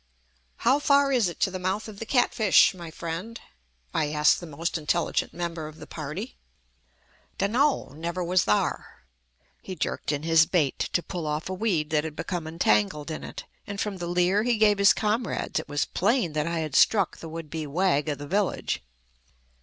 [0.65, 3.39] "How far is it to the mouth of the Catfish, my friend?"
[3.93, 6.37] I asked the most intelligent member of the party.
[7.37, 7.93] "D'no!
[7.95, 9.03] Never was thar."
[9.61, 13.23] He jerked in his bait, to pull off a weed that had become entangled in
[13.23, 16.73] it, and from the leer he gave his comrades it was plain that I had
[16.75, 18.81] struck the would be wag of the village.